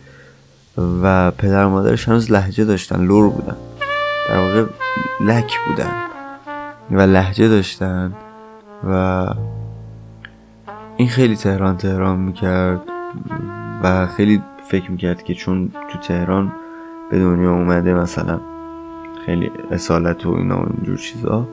و 1.03 1.31
پدر 1.31 1.65
و 1.65 1.69
مادرش 1.69 2.07
هنوز 2.07 2.31
لحجه 2.31 2.65
داشتن 2.65 3.05
لور 3.05 3.29
بودن. 3.29 3.57
در 4.29 4.37
واقع 4.37 4.65
لک 5.21 5.59
بودن. 5.67 5.93
و 6.91 7.01
لحجه 7.01 7.47
داشتن. 7.47 8.13
و 8.89 9.25
این 10.97 11.09
خیلی 11.09 11.35
تهران 11.35 11.77
تهران 11.77 12.19
می‌کرد. 12.19 12.81
و 13.83 14.07
خیلی 14.07 14.41
فکر 14.67 14.91
می‌کرد 14.91 15.23
که 15.23 15.33
چون 15.33 15.71
تو 15.91 15.99
تهران 15.99 16.51
به 17.11 17.19
دنیا 17.19 17.51
اومده 17.51 17.93
مثلا 17.93 18.39
خیلی 19.25 19.51
اصالت 19.71 20.25
و 20.25 20.29
اینا 20.29 20.62
و 20.62 20.65
اینجور 20.75 20.97
چیزا. 20.97 21.47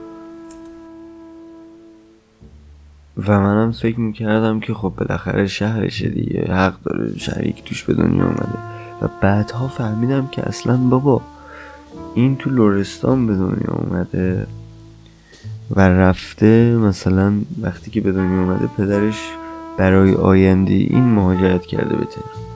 و 3.27 3.41
منم 3.41 3.73
فکر 3.73 4.01
می‌کردم 4.01 4.61
که 4.61 4.75
خب 4.75 4.93
بالاخره 4.97 5.47
شهرشه 5.47 6.09
دیگه 6.09 6.45
حق 6.53 6.83
داره 6.83 7.19
شهری 7.19 7.53
که 7.53 7.63
توش 7.63 7.85
به 7.85 7.95
دنیا 7.95 8.25
اومده. 8.25 8.59
و 9.03 9.09
بعدها 9.21 9.69
فهمیدم 9.69 10.29
که 10.33 10.49
اصلا 10.49 10.77
بابا 10.77 11.21
این 12.15 12.37
تو 12.37 12.51
لورستان 12.51 13.27
به 13.27 13.35
دنیا 13.35 13.73
اومده 13.73 14.47
و 15.71 15.81
رفته 15.81 16.77
مثلا 16.77 17.33
وقتی 17.63 17.91
که 17.91 18.01
به 18.01 18.13
دنیا 18.13 18.43
اومده 18.43 18.67
پدرش 18.67 19.31
برای 19.77 20.15
آینده 20.15 20.73
این 20.73 21.05
مهاجرت 21.05 21.67
کرده 21.67 21.97
به 21.97 22.05
تهران. 22.05 22.47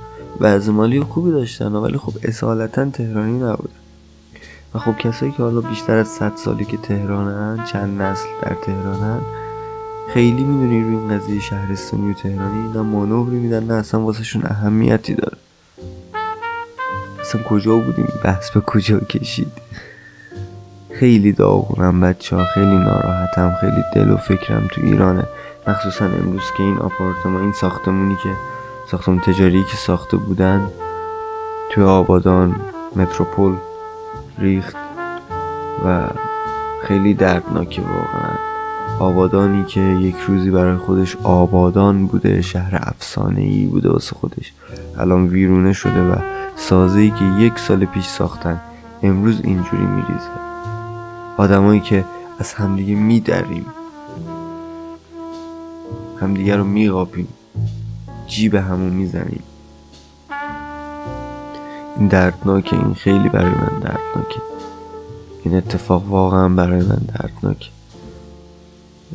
وضع 0.40 0.72
مالی 0.72 1.00
خوبی 1.00 1.30
داشتن 1.30 1.72
ولی 1.72 1.96
خب 1.96 2.12
اصالتا 2.22 2.90
تهرانی 2.90 3.38
نبودن 3.38 3.80
و 4.74 4.78
خب 4.78 4.96
کسایی 4.96 5.32
که 5.32 5.42
حالا 5.42 5.60
بیشتر 5.60 5.96
از 5.96 6.08
100 6.08 6.32
سالی 6.36 6.64
که 6.64 6.76
تهرانن 6.76 7.64
چند 7.64 8.02
نسل 8.02 8.26
در 8.42 8.54
تهرانن 8.54 9.20
خیلی 10.14 10.44
می‌دونی 10.44 10.82
روی 10.82 10.96
این 10.96 11.18
قضیه 11.18 11.40
شهرستانی 11.40 12.10
و 12.10 12.14
تهرانی 12.14 12.68
نه 12.68 12.80
مانوری 12.80 13.36
میدن 13.36 13.64
نه 13.64 13.74
اصلا 13.74 14.00
واسهشون 14.00 14.42
اهمیتی 14.44 15.14
داره. 15.14 15.36
اصلا 17.20 17.42
کجا 17.42 17.76
بودیم؟ 17.76 18.08
بحث 18.24 18.50
به 18.50 18.60
کجا 18.60 19.00
کشید؟ 19.00 19.52
خیلی 20.90 21.32
داغونم 21.32 22.00
بچه 22.00 22.36
ها 22.36 22.44
خیلی 22.44 22.76
ناراحتم 22.76 23.56
خیلی 23.60 23.82
دل 23.94 24.10
و 24.10 24.16
فکرم 24.16 24.66
تو 24.70 24.80
ایرانه. 24.80 25.24
مخصوصا 25.68 26.04
امروز 26.04 26.42
که 26.56 26.62
این 26.62 26.78
آپارتمان 26.78 27.42
این 27.42 27.52
ساختمونی 27.52 28.16
که 28.22 28.30
ساختمون 28.90 29.20
تجاری 29.20 29.64
که 29.64 29.76
ساخته 29.76 30.16
بودن 30.16 30.70
توی 31.70 31.84
آبادان 31.84 32.60
متروپول 32.96 33.56
ریخت 34.40 34.76
و 35.86 36.06
خیلی 36.82 37.14
دردناکه 37.14 37.82
واقعا. 37.82 38.30
آبادانی 39.00 39.64
که 39.64 39.80
یک 39.80 40.16
روزی 40.28 40.50
برای 40.50 40.76
خودش 40.76 41.16
آبادان 41.22 42.06
بوده 42.06 42.42
شهر 42.42 42.78
افسانه 42.82 43.40
ای 43.40 43.66
بوده 43.66 43.90
واسه 43.90 44.16
خودش. 44.16 44.52
الان 44.98 45.26
ویرونه 45.26 45.72
شده 45.72 46.02
و 46.02 46.16
سازه 46.56 47.10
که 47.10 47.24
یک 47.24 47.58
سال 47.58 47.84
پیش 47.84 48.06
ساختن 48.06 48.60
امروز 49.02 49.40
اینجوری 49.44 49.86
میریزه. 49.86 50.30
آدمایی 51.36 51.80
که 51.80 52.04
از 52.38 52.54
همدیگه 52.54 52.94
میدریم 52.94 53.66
همدیگه 56.20 56.56
رو 56.56 56.64
میقاپیم 56.64 57.28
جیب 58.26 58.54
همون 58.54 58.90
می‌زنیم. 58.90 59.42
این 61.96 62.08
دردناکه 62.08 62.76
این 62.76 62.94
خیلی 62.94 63.28
برای 63.28 63.50
من 63.50 63.69
دردناکه. 63.80 64.40
این 65.44 65.56
اتفاق 65.56 66.04
واقعا 66.08 66.48
برای 66.48 66.80
من 66.80 67.00
دردناکه. 67.18 67.70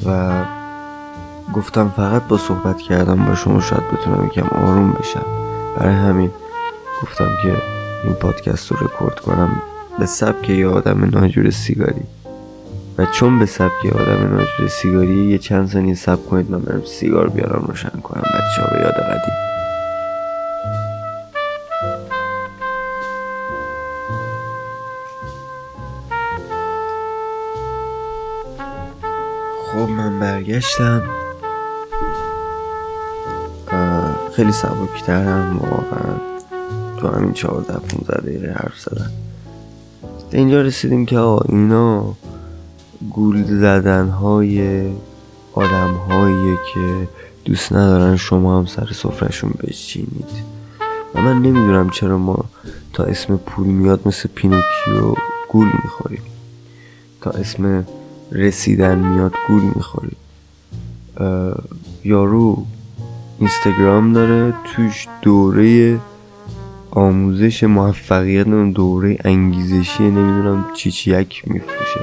و 0.06 0.32
گفتم 1.54 1.94
فقط 1.96 2.24
با 2.28 2.38
صحبت 2.38 2.78
کردم 2.78 3.26
با 3.26 3.36
شما 3.36 3.62
شاید 3.62 3.84
بتونم 3.92 4.26
یکم 4.26 4.48
آروم 4.48 4.94
بشم. 4.94 5.26
برای 5.78 5.94
همین 5.94 6.32
گفتم 7.04 7.30
که 7.44 7.54
این 8.04 8.14
پادکست 8.14 8.72
رو 8.72 8.78
رکورد 8.88 9.20
کنم 9.20 9.62
به 10.00 10.06
سبک 10.06 10.50
یه 10.50 10.68
آدم 10.68 11.10
ناجور 11.20 11.50
سیگاری. 11.50 12.02
و 12.98 13.06
چون 13.06 13.40
به 13.40 13.46
سبک 13.46 13.86
آدم 13.86 14.36
ناجور 14.36 14.68
سیگاری 14.68 15.26
یه 15.26 15.38
چند 15.38 15.70
ثانیه 15.70 15.96
سب 15.96 16.26
کنید 16.30 16.52
من 16.52 16.60
برم 16.60 16.82
سیگار 16.86 17.30
بیارم 17.30 17.66
روشن 17.68 18.00
کنم. 18.04 18.22
بچه 18.22 18.62
ها 18.62 18.68
به 18.76 18.82
یاد 18.82 18.94
قدیم. 18.94 19.55
خب 29.76 29.90
من 29.90 30.20
برگشتم 30.20 31.04
خیلی 34.36 34.52
سبکترم 34.52 35.58
واقعا. 35.58 36.16
تو 37.00 37.08
همین 37.08 37.34
چهارده 37.34 37.74
15 37.74 38.22
دقیقه 38.22 38.52
حرف 38.52 38.80
زدن 38.80 39.12
اینجا 40.32 40.62
رسیدیم 40.62 41.06
که 41.06 41.18
آقا 41.18 41.46
اینا 41.50 42.14
گول 43.10 43.44
زدن 43.44 44.08
های 44.08 44.88
آدم 45.54 45.94
هایی 45.94 46.58
که 46.74 47.08
دوست 47.46 47.74
ندارن 47.74 48.16
شما 48.16 48.58
هم 48.58 48.66
سر 48.66 48.88
سفرشون 48.94 49.54
بچینید. 49.64 50.30
و 51.16 51.22
من 51.22 51.34
نمی‌دونم 51.34 51.90
چرا 51.90 52.18
ما 52.18 52.46
تا 52.94 53.04
اسم 53.04 53.38
پول 53.38 53.68
میاد 53.68 54.08
مثل 54.08 54.30
پینوکیو 54.36 55.14
گول 55.50 55.68
می‌خوریم. 55.84 56.24
تا 57.22 57.32
اسم 57.32 57.86
رسیدن 58.32 58.98
میاد 58.98 59.34
گول 59.48 59.62
می‌خوریم 59.76 60.18
یارو 62.04 62.66
اینستاگرام 63.40 64.14
داره 64.14 64.54
توش 64.64 65.08
دوره 65.22 65.98
آموزش 66.92 67.64
موفقیت 67.64 68.48
دوره 68.48 69.18
انگیزشی 69.24 70.04
نمی‌دونم 70.04 70.66
چی 70.74 70.92
چیک 70.92 71.44
میفروشه. 71.48 72.00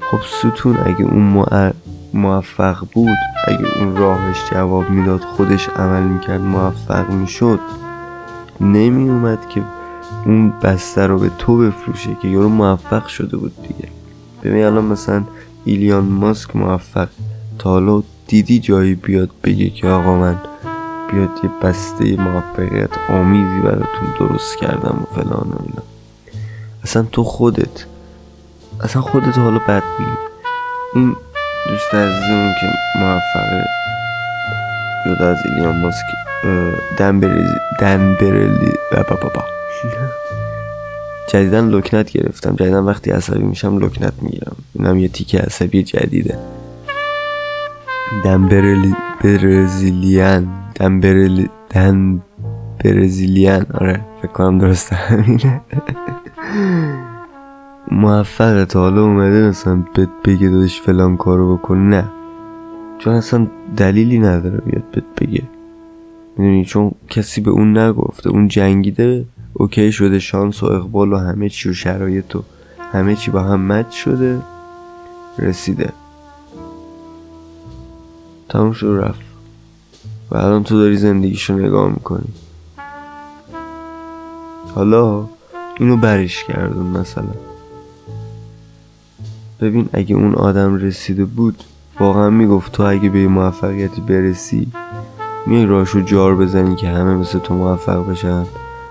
خب 0.00 0.18
ستون 0.38 0.76
اگه 0.84 1.02
اون 1.02 1.72
موفق 2.14 2.86
بود 2.92 3.18
اگه 3.48 3.78
اون 3.78 3.96
راهش 3.96 4.36
جواب 4.50 4.90
می‌داد 4.90 5.20
خودش 5.20 5.68
عمل 5.68 6.02
می‌کرد 6.02 6.40
موفق 6.40 7.10
می‌شد. 7.10 7.60
نمی 8.60 9.08
اومد 9.08 9.48
که 9.48 9.62
اون 10.26 10.50
بسته 10.62 11.06
رو 11.06 11.18
به 11.18 11.30
تو 11.38 11.58
بفروشه 11.58 12.16
که 12.22 12.28
یارو 12.28 12.48
موفق 12.48 13.06
شده 13.06 13.36
بود 13.36 13.52
دیگه. 13.62 13.88
ببین 14.42 14.64
الان 14.64 14.84
مثلا 14.84 15.24
ایلیان 15.64 16.04
ماسک 16.04 16.56
موفق. 16.56 17.08
تا 17.58 17.70
حالا 17.70 18.02
دیدی 18.26 18.58
جایی 18.58 18.94
بیاد 18.94 19.30
بگه 19.44 19.70
که 19.70 19.88
آقا 19.88 20.16
من 20.16 20.38
بیاد 21.12 21.30
یه 21.44 21.50
بسته 21.62 22.16
موفقیت 22.16 22.90
آمیزی 23.08 23.60
براتون 23.60 24.14
درست 24.18 24.58
کردم 24.58 24.98
و 25.02 25.14
فلان 25.14 25.48
و 25.50 25.56
اینا. 25.60 25.82
اصلا 26.84 27.02
تو 27.02 27.24
خودت 27.24 27.84
اصلا 28.80 29.02
خودت 29.02 29.38
حالا 29.38 29.58
بد 29.58 29.82
میگی 29.98 30.10
این 30.94 31.16
دوست 31.68 31.94
عزیزمون 31.94 32.54
که 32.60 32.66
موفقه 33.00 33.64
جدا 35.06 35.30
از 35.30 35.38
ایلیان 35.44 35.80
ماسک 35.80 36.04
دنبرلی 36.96 37.54
دنبرلی 37.80 38.72
بابا 38.92 39.16
بابا 39.22 39.44
جدیدن 41.28 41.68
لکنت 41.68 42.12
گرفتم. 42.12 42.56
جدیدن 42.56 42.80
وقتی 42.84 43.10
عصبی 43.10 43.42
میشم 43.42 43.78
لکنت 43.78 44.12
می‌گیرم. 44.22 44.56
اینم 44.74 44.98
یه 44.98 45.08
تیکه 45.08 45.38
عصبی 45.38 45.82
جدیده. 45.82 46.38
دنبرلی 48.24 48.94
برزیلیان. 49.24 50.48
دنبرلی 50.74 51.50
دن 51.70 52.22
برزیلیان. 52.84 53.66
آره 53.74 54.00
فکر 54.22 54.32
کنم 54.32 54.58
درسته 54.58 54.96
همینه. 54.96 55.60
موفقه 57.92 58.64
تا 58.64 58.80
حالا 58.80 59.02
اومده 59.02 59.48
مثلا 59.48 59.84
بهت 59.94 60.08
بگه 60.24 60.48
دادش 60.48 60.80
فلان 60.80 61.16
کارو 61.16 61.56
بکن. 61.56 61.78
نه. 61.78 62.04
چون 62.98 63.14
اصلا 63.14 63.46
دلیلی 63.76 64.18
نداره 64.18 64.58
بیاد 64.58 64.84
بهت 64.92 65.04
بگه. 65.20 65.42
می‌دونی؟ 66.36 66.64
چون 66.64 66.92
کسی 67.10 67.40
به 67.40 67.50
اون 67.50 67.78
نگفته. 67.78 68.30
اون 68.30 68.48
جنگیده. 68.48 69.24
اوکی 69.56 69.92
شده 69.92 70.18
شانس 70.18 70.62
و 70.62 70.66
اقبال 70.66 71.12
و 71.12 71.16
همه 71.16 71.48
چی 71.48 71.70
و 71.70 71.72
شرایط 71.72 72.36
و 72.36 72.42
همه 72.92 73.16
چی 73.16 73.30
با 73.30 73.42
هم 73.42 73.72
مچ 73.72 73.90
شده 73.90 74.42
رسیده. 75.38 75.92
تموم 78.48 78.72
شد 78.72 79.00
رفت. 79.02 79.20
و 80.30 80.36
الان 80.36 80.64
تو 80.64 80.78
داری 80.78 80.96
زندگیشو 80.96 81.54
نگاه 81.54 81.90
می‌کنی. 81.90 82.28
حالا 84.74 85.28
اینو 85.78 85.96
برش 85.96 86.44
کردون 86.44 86.86
مثلا. 86.86 87.34
ببین 89.60 89.88
اگه 89.92 90.16
اون 90.16 90.34
آدم 90.34 90.76
رسیده 90.76 91.24
بود 91.24 91.64
واقعا 92.00 92.30
می‌گفت 92.30 92.72
تو 92.72 92.82
اگه 92.82 93.08
به 93.08 93.28
موفقیتی 93.28 94.00
برسی 94.00 94.72
میای 95.46 95.66
راشو 95.66 96.00
جار 96.00 96.36
بزنی 96.36 96.76
که 96.76 96.88
همه 96.88 97.14
مثل 97.14 97.38
تو 97.38 97.54
موفق 97.54 98.10
بشن. 98.10 98.46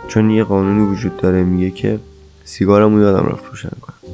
چون 0.07 0.29
یه 0.29 0.43
قانونی 0.43 0.91
وجود 0.91 1.17
داره 1.17 1.43
میگه 1.43 1.71
که 1.71 1.99
سیگارمو 2.43 3.01
یادم 3.01 3.27
رفت 3.29 3.45
روشن 3.45 3.69
کنم. 3.81 4.13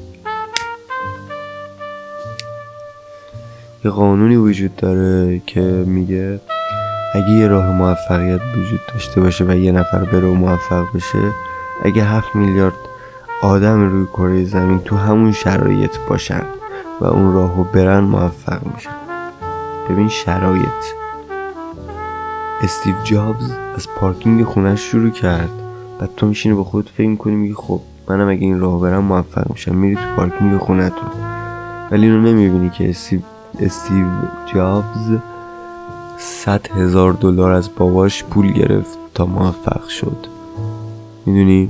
یه 3.85 3.91
قانونی 3.91 4.35
وجود 4.35 4.75
داره 4.75 5.41
که 5.45 5.61
میگه 5.87 6.39
اگه 7.13 7.29
یه 7.29 7.47
راه 7.47 7.71
موفقیت 7.71 8.41
وجود 8.57 8.79
داشته 8.93 9.21
باشه 9.21 9.45
و 9.45 9.55
یه 9.55 9.71
نفر 9.71 10.03
بره 10.03 10.27
و 10.27 10.33
موفق 10.33 10.85
بشه 10.95 11.31
اگه 11.83 12.03
هفت 12.03 12.35
میلیارد 12.35 12.73
آدم 13.41 13.89
روی 13.89 14.05
کره 14.05 14.45
زمین 14.45 14.79
تو 14.79 14.95
همون 14.95 15.31
شرایط 15.31 15.97
باشن 16.09 16.43
و 17.01 17.05
اون 17.05 17.33
راهو 17.33 17.63
برن 17.63 17.99
موفق 17.99 18.61
میشن. 18.75 18.89
ببین 19.89 20.09
شرایط. 20.09 20.85
استیو 22.61 22.95
جابز 23.03 23.51
از 23.75 23.87
پارکینگ 23.95 24.43
خونش 24.43 24.81
شروع 24.91 25.09
کرد. 25.09 25.58
بعد 25.99 26.09
تو 26.17 26.25
میشینی 26.25 26.55
با 26.55 26.63
خودت 26.63 26.89
فکر 26.89 27.07
می‌کنی 27.07 27.35
میگی 27.35 27.53
خب 27.53 27.81
منم 28.09 28.29
اگه 28.29 28.41
این 28.41 28.59
راه 28.59 28.81
برم 28.81 29.03
موفق 29.03 29.51
میشم. 29.51 29.75
میری 29.75 29.95
تو 29.95 30.01
پارکینگ 30.15 30.57
خونتون 30.57 31.09
ولی 31.91 32.05
اینو 32.05 32.21
نمی‌بینی 32.21 32.69
که 32.69 32.89
استیو, 32.89 33.19
استیو 33.59 34.07
جابز 34.53 35.17
صد 36.17 36.71
هزار 36.71 37.13
دلار 37.13 37.51
از 37.51 37.69
باباش 37.77 38.23
پول 38.23 38.51
گرفت 38.51 38.97
تا 39.13 39.25
موفق 39.25 39.87
شد. 39.87 40.27
می‌دونی؟ 41.25 41.69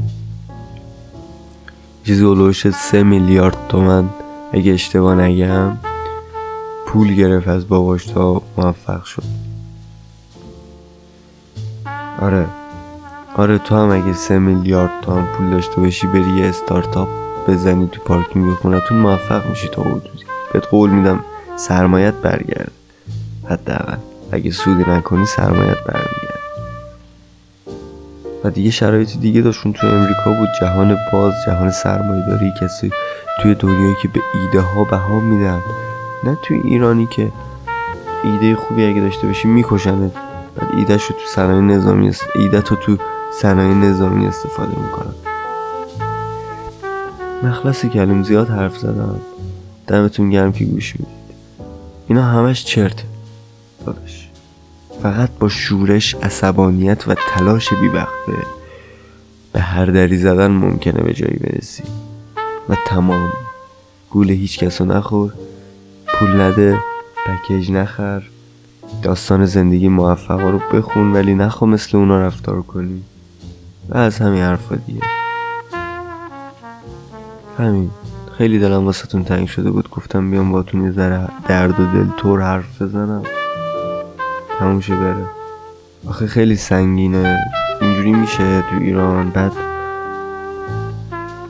چیزی 2.03 2.23
اولوش 2.23 2.69
سه 2.69 3.03
میلیارد 3.03 3.57
تومن 3.69 4.09
اگه 4.51 4.73
اشتباه 4.73 5.15
نگم 5.15 5.77
پول 6.87 7.15
گرفت 7.15 7.47
از 7.47 7.67
باباش 7.67 8.05
تا 8.05 8.41
موفق 8.57 9.03
شد. 9.03 9.23
آره. 12.21 12.45
آره 13.39 13.57
تو 13.57 13.75
هم 13.75 13.89
اگه 13.91 14.13
سه 14.13 14.39
میلیارد 14.39 14.91
تومن 15.01 15.25
پول 15.25 15.49
داشته 15.49 15.75
باشی 15.81 16.07
بری 16.07 16.29
یه 16.37 16.45
استارتاپ 16.45 17.07
بزنی 17.47 17.89
تو 17.91 18.01
پارکینگ 18.01 18.53
خونتون 18.53 18.97
موفق 18.97 19.49
میشی 19.49 19.67
تا 19.67 19.81
حدودی. 19.81 20.25
بهت 20.53 20.65
قول 20.67 20.89
میدم 20.89 21.19
سرمایت 21.55 22.13
برگرد 22.13 22.71
حداقل. 23.49 23.97
اگه 24.31 24.51
سودی 24.51 24.83
نکنی 24.91 25.25
سرمایت 25.25 25.83
برمیگرد 25.83 26.39
و 28.43 28.49
دیگه 28.49 28.71
شرایط 28.71 29.17
دیگه 29.17 29.41
داشتون 29.41 29.73
تو 29.73 29.87
امریکا 29.87 30.33
بود. 30.33 30.49
جهان 30.61 30.97
باز 31.13 31.33
جهان 31.45 31.71
سرمایه 31.71 32.25
داری 32.27 32.53
کسی 32.61 32.91
توی 33.41 33.55
دنیایی 33.55 33.95
که 34.01 34.07
به 34.07 34.19
ایده 34.33 34.61
ها 34.61 34.83
بها 34.83 35.19
میدن 35.19 35.61
نه 36.23 36.37
توی 36.43 36.61
ایرانی 36.63 37.07
که 37.07 37.31
ایده 38.23 38.55
خوبی 38.55 38.85
اگه 38.85 39.01
داشته 39.01 39.27
باشی 39.27 39.47
میکشنت. 39.47 40.11
بعد 40.55 40.69
ایده 40.77 40.93
رو 40.93 40.99
تو 40.99 41.27
صنایع 41.35 41.61
نظامی 41.61 42.09
است. 42.09 42.23
ایده 42.35 42.61
تو 42.61 42.75
تو 42.75 42.97
صنایع 43.33 43.73
نظامی 43.73 44.27
استفاده 44.27 44.81
می‌کنن 44.81 45.13
مخلص 47.43 47.85
کلم 47.85 48.23
زیاد 48.23 48.49
حرف 48.49 48.77
زدم. 48.77 49.19
دمتون 49.87 50.29
گرم 50.29 50.51
که 50.51 50.65
گوش 50.65 50.95
می‌دید. 50.95 51.35
اینا 52.07 52.23
همش 52.23 52.65
چرته. 52.65 53.03
داداش. 53.85 54.29
فقط 55.03 55.29
با 55.39 55.49
شورش 55.49 56.15
عصبانیت 56.15 57.07
و 57.07 57.15
تلاش 57.33 57.73
بیوقفه 57.73 58.47
به 59.53 59.59
هر 59.59 59.85
دری 59.85 60.17
زدن 60.17 60.51
ممکنه 60.51 61.01
به 61.03 61.13
جایی 61.13 61.37
برسی. 61.37 61.83
و 62.69 62.75
تمام. 62.87 63.31
گول 64.09 64.29
هیچ 64.29 64.59
کسو 64.59 64.85
نخور. 64.85 65.33
پول 66.07 66.41
نده 66.41 66.77
پکیج 67.25 67.71
نخر. 67.71 68.23
داستان 69.03 69.45
زندگی 69.45 69.87
موفقا 69.87 70.49
رو 70.49 70.59
بخون 70.73 71.13
ولی 71.13 71.35
نخوا 71.35 71.67
مثل 71.67 71.97
اونا 71.97 72.27
رفتار 72.27 72.61
کنی. 72.61 73.03
و 73.89 73.97
از 73.97 74.19
همین 74.19 74.41
حرفا 74.41 74.75
دیگه. 74.75 75.01
همین. 77.57 77.91
خیلی 78.37 78.59
دلم 78.59 78.85
واسهتون 78.85 79.23
تنگ 79.23 79.47
شده 79.47 79.71
بود. 79.71 79.89
گفتم 79.89 80.31
بیام 80.31 80.51
باتون 80.51 80.83
یه 80.83 80.91
ذره 80.91 81.27
درد 81.47 81.79
و 81.79 81.85
دل 81.85 82.05
طور 82.17 82.41
حرف 82.41 82.81
بزنم. 82.81 83.23
تموم 84.59 84.79
بره. 84.79 85.25
آخه 86.07 86.27
خیلی 86.27 86.55
سنگینه. 86.55 87.39
اینجوری 87.81 88.13
میشه 88.13 88.61
تو 88.61 88.75
ایران. 88.81 89.29
بعد 89.29 89.51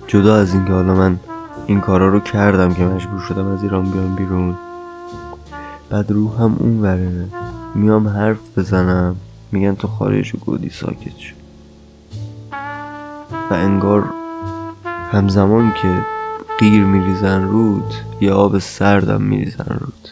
جدا 0.07 0.35
از 0.35 0.53
اینکه 0.53 0.73
حالا 0.73 0.95
من 0.95 1.19
این 1.67 1.81
کارا 1.81 2.09
رو 2.09 2.19
کردم 2.19 2.73
که 2.73 2.83
مجبور 2.83 3.19
شدم 3.19 3.47
از 3.47 3.63
ایران 3.63 3.91
بیام 3.91 4.15
بیرون. 4.15 4.55
بعد 5.89 6.11
روحم 6.11 6.55
اون 6.59 6.81
وره 6.81 7.25
میام 7.75 8.07
حرف 8.07 8.57
بزنم. 8.57 9.15
میگن 9.51 9.75
تو 9.75 9.87
خارج 9.87 10.33
گودی 10.35 10.69
ساکت 10.69 11.17
شو. 11.17 11.38
و 13.49 13.53
انگار 13.53 14.03
همزمان 15.11 15.73
که 15.81 16.05
قیر 16.59 16.83
میریزن 16.83 17.43
رود 17.43 17.93
یا 18.21 18.35
آب 18.35 18.59
سردم 18.59 19.21
میریزن 19.21 19.77
رود. 19.79 20.09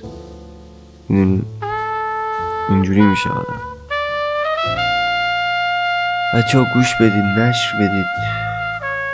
اینجوری 2.70 3.02
میشه 3.02 3.30
آدم. 3.30 3.62
بچه 6.34 6.58
ها 6.58 6.66
گوش 6.74 6.88
بدید 7.02 7.24
نشر 7.24 7.78
بدید. 7.80 8.06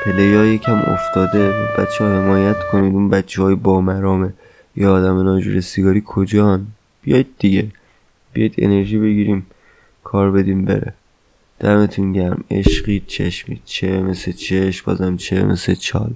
پلی 0.06 0.36
ها 0.36 0.46
یکم 0.46 0.78
افتاده. 0.78 1.52
بچه 1.78 2.04
ها 2.04 2.10
حمایت 2.10 2.58
کنید. 2.72 2.94
اون 2.94 3.10
بچه 3.10 3.42
های 3.42 3.56
با 3.56 3.82
مرامه 3.82 4.34
یا 4.76 4.94
آدم 4.94 5.24
ناجور 5.24 5.62
سیگاری 5.62 6.04
کجان؟ 6.06 6.68
بیاید 7.02 7.28
دیگه. 7.40 7.68
بیاید 8.34 8.54
انرژی 8.58 8.98
بگیریم. 8.98 9.46
کار 10.04 10.32
بدیم 10.32 10.66
بره. 10.66 10.94
دمتون 11.64 12.14
گرم. 12.14 12.44
عشقید 12.52 13.08
چشمید 13.08 13.62
چه 13.66 14.02
مثل 14.02 14.32
چش 14.32 14.82
بازم 14.82 15.18
چه 15.18 15.44
مثل 15.44 15.76
چال. 15.76 16.14